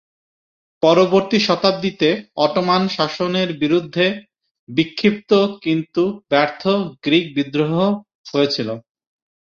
পরবর্তী 0.83 1.37
শতাব্দীতে, 1.39 2.09
অটোমান 2.45 2.83
শাসনের 2.97 3.49
বিরুদ্ধে 3.61 4.05
বিক্ষিপ্ত 4.69 5.31
কিন্তু 5.63 6.03
ব্যর্থ 6.31 6.63
গ্রীক 7.03 7.25
বিদ্রোহ 7.35 7.73
হয়েছিল। 8.31 8.69